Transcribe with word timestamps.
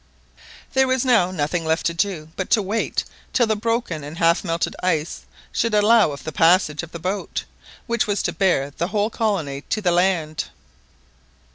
There 0.73 0.87
was 0.87 1.05
now 1.05 1.29
nothing 1.29 1.63
left 1.63 1.85
to 1.85 1.93
do 1.93 2.29
but 2.35 2.49
to 2.49 2.61
wait 2.63 3.03
till 3.33 3.45
the 3.45 3.55
broken 3.55 4.03
and 4.03 4.17
half 4.17 4.43
melted 4.43 4.75
ice 4.81 5.25
should 5.51 5.75
allow 5.75 6.09
of 6.11 6.23
the 6.23 6.31
passage 6.31 6.81
of 6.81 6.91
the 6.91 6.97
boat, 6.97 7.43
which 7.85 8.07
was 8.07 8.23
to 8.23 8.33
bear 8.33 8.71
the 8.71 8.87
whole 8.87 9.11
colony 9.11 9.61
to 9.69 9.79
the 9.79 9.91
land. 9.91 10.45